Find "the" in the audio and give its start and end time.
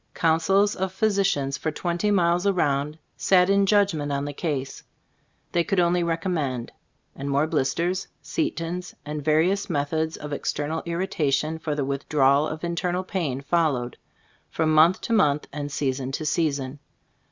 4.25-4.33, 11.75-11.85